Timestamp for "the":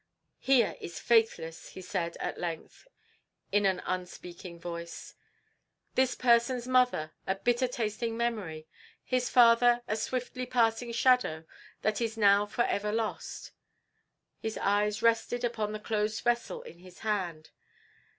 15.71-15.79